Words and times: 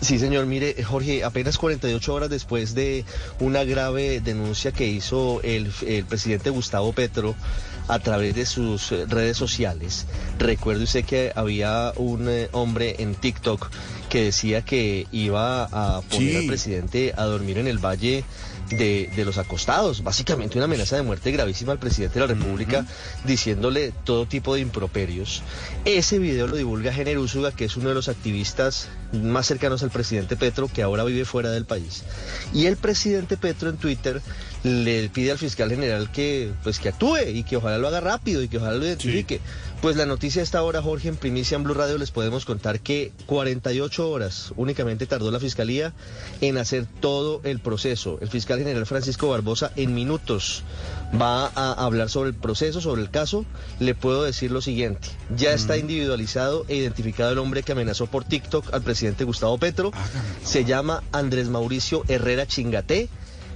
Sí, 0.00 0.18
señor. 0.18 0.46
Mire, 0.46 0.82
Jorge, 0.82 1.22
apenas 1.22 1.56
48 1.56 2.14
horas 2.14 2.30
después 2.30 2.74
de 2.74 3.04
una 3.38 3.62
grave 3.62 4.20
denuncia 4.20 4.72
que 4.72 4.88
hizo 4.88 5.40
el, 5.42 5.70
presidente 6.08 6.50
Gustavo 6.50 6.92
Petro 6.92 7.36
a 7.86 8.00
través 8.00 8.34
de 8.34 8.44
sus 8.44 8.90
redes 8.90 9.36
sociales, 9.36 10.06
recuerde 10.40 10.82
usted 10.82 11.04
que 11.04 11.32
había 11.36 11.92
un 11.94 12.28
eh, 12.28 12.48
hombre 12.50 12.96
en 12.98 13.14
TikTok 13.14 13.70
que 14.08 14.24
decía 14.24 14.62
que 14.62 15.06
iba 15.12 15.64
a 15.64 16.00
poner 16.02 16.30
Sí. 16.30 16.36
al 16.36 16.46
presidente 16.46 17.14
a 17.16 17.24
dormir 17.24 17.58
en 17.58 17.66
el 17.66 17.78
valle 17.78 18.24
de, 18.70 19.10
de 19.16 19.24
los 19.24 19.38
acostados, 19.38 20.02
básicamente 20.02 20.58
una 20.58 20.66
amenaza 20.66 20.96
de 20.96 21.02
muerte 21.02 21.30
gravísima 21.32 21.72
al 21.72 21.78
presidente 21.78 22.20
de 22.20 22.26
la 22.26 22.34
República, 22.34 22.84
diciéndole 23.24 23.92
todo 24.04 24.26
tipo 24.26 24.54
de 24.54 24.60
improperios. 24.60 25.42
Ese 25.86 26.18
video 26.18 26.46
lo 26.46 26.56
divulga 26.56 26.92
Jenner 26.92 27.18
Úsuga, 27.18 27.52
que 27.52 27.64
es 27.64 27.76
uno 27.76 27.88
de 27.88 27.94
los 27.94 28.08
activistas 28.08 28.88
más 29.12 29.46
cercanos 29.46 29.82
al 29.82 29.90
presidente 29.90 30.36
Petro, 30.36 30.68
que 30.68 30.82
ahora 30.82 31.04
vive 31.04 31.24
fuera 31.24 31.50
del 31.50 31.64
país. 31.64 32.02
Y 32.52 32.66
el 32.66 32.76
presidente 32.76 33.38
Petro 33.38 33.70
en 33.70 33.78
Twitter 33.78 34.20
le 34.62 35.08
pide 35.08 35.30
al 35.30 35.38
fiscal 35.38 35.70
general 35.70 36.10
que, 36.10 36.52
pues, 36.62 36.78
que 36.78 36.88
actúe 36.88 37.18
y 37.32 37.44
que 37.44 37.56
ojalá 37.56 37.78
lo 37.78 37.88
haga 37.88 38.00
rápido 38.00 38.42
y 38.42 38.48
que 38.48 38.58
ojalá 38.58 38.76
lo 38.76 38.86
identifique. 38.86 39.40
Pues 39.80 39.94
la 39.94 40.06
noticia 40.06 40.40
a 40.40 40.42
esta 40.42 40.60
hora, 40.64 40.82
Jorge, 40.82 41.06
en 41.06 41.16
primicia 41.16 41.54
en 41.54 41.62
Blue 41.62 41.72
Radio 41.72 41.98
les 41.98 42.10
podemos 42.10 42.44
contar 42.44 42.80
que 42.80 43.12
48 43.26 44.10
horas 44.10 44.52
únicamente 44.56 45.06
tardó 45.06 45.30
la 45.30 45.38
fiscalía 45.38 45.92
en 46.40 46.58
hacer 46.58 46.86
todo 46.98 47.40
el 47.44 47.60
proceso. 47.60 48.18
El 48.20 48.28
fiscal 48.28 48.58
general 48.58 48.86
Francisco 48.86 49.28
Barbosa 49.28 49.70
en 49.76 49.94
minutos 49.94 50.64
va 51.14 51.46
a 51.54 51.72
hablar 51.84 52.10
sobre 52.10 52.30
el 52.30 52.34
proceso, 52.34 52.80
sobre 52.80 53.02
el 53.02 53.10
caso. 53.10 53.44
Le 53.78 53.94
puedo 53.94 54.24
decir 54.24 54.50
lo 54.50 54.60
siguiente, 54.60 55.10
ya 55.36 55.52
está 55.52 55.76
individualizado 55.76 56.64
e 56.66 56.74
identificado 56.74 57.30
el 57.30 57.38
hombre 57.38 57.62
que 57.62 57.70
amenazó 57.70 58.06
por 58.06 58.24
TikTok 58.24 58.74
al 58.74 58.82
presidente 58.82 59.22
Gustavo 59.22 59.58
Petro. 59.58 59.92
Se 60.42 60.64
llama 60.64 61.04
Andrés 61.12 61.48
Mauricio 61.50 62.02
Herrera 62.08 62.46
Chingaté. 62.46 63.08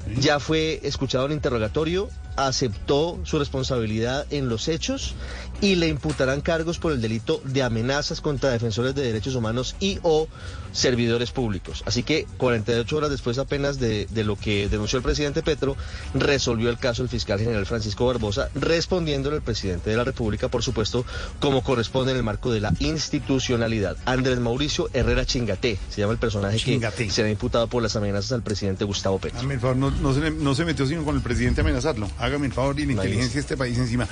Ya 0.06 0.40
fue 0.40 0.80
escuchado 0.82 1.26
en 1.26 1.32
interrogatorio, 1.32 2.10
aceptó 2.36 3.18
su 3.24 3.38
responsabilidad 3.38 4.26
en 4.30 4.48
los 4.48 4.68
hechos 4.68 5.14
y 5.60 5.76
le 5.76 5.88
imputarán 5.88 6.40
cargos 6.40 6.78
por 6.78 6.92
el 6.92 7.00
delito 7.00 7.40
de 7.44 7.62
amenazas 7.62 8.20
contra 8.20 8.50
defensores 8.50 8.94
de 8.94 9.02
derechos 9.02 9.34
humanos 9.34 9.76
y 9.80 9.98
o 10.02 10.28
servidores 10.72 11.30
públicos. 11.30 11.82
Así 11.86 12.02
que 12.02 12.26
48 12.38 12.96
horas 12.96 13.10
después 13.10 13.38
apenas 13.38 13.78
de, 13.78 14.06
de 14.06 14.24
lo 14.24 14.36
que 14.36 14.68
denunció 14.68 14.96
el 14.96 15.02
presidente 15.02 15.42
Petro, 15.42 15.76
resolvió 16.14 16.70
el 16.70 16.78
caso 16.78 17.02
el 17.02 17.08
fiscal 17.08 17.38
general 17.38 17.66
Francisco 17.66 18.06
Barbosa, 18.06 18.48
respondiéndole 18.54 19.36
al 19.36 19.42
presidente 19.42 19.90
de 19.90 19.96
la 19.96 20.04
República, 20.04 20.48
por 20.48 20.62
supuesto, 20.62 21.04
como 21.40 21.62
corresponde 21.62 22.12
en 22.12 22.18
el 22.18 22.22
marco 22.22 22.50
de 22.50 22.60
la 22.60 22.72
institucionalidad. 22.80 23.96
Andrés 24.04 24.40
Mauricio 24.40 24.88
Herrera 24.92 25.26
Chingaté, 25.26 25.78
se 25.90 26.00
llama 26.00 26.14
el 26.14 26.18
personaje 26.18 26.58
Chingaté. 26.58 27.06
que 27.06 27.10
será 27.12 27.30
imputado 27.30 27.66
por 27.68 27.82
las 27.82 27.94
amenazas 27.96 28.32
al 28.32 28.42
presidente 28.42 28.84
Gustavo 28.84 29.18
Petro. 29.18 29.42
No, 29.74 29.90
no 29.90 30.14
se, 30.14 30.30
no 30.30 30.54
se 30.54 30.64
metió 30.64 30.86
sino 30.86 31.04
con 31.04 31.16
el 31.16 31.22
presidente 31.22 31.60
a 31.60 31.64
amenazarlo. 31.64 32.10
Hágame 32.22 32.46
el 32.46 32.52
favor 32.52 32.78
y 32.78 32.86
la 32.86 32.92
inteligencia 32.92 33.34
de 33.34 33.40
este 33.40 33.56
país 33.56 33.76
encima. 33.76 34.08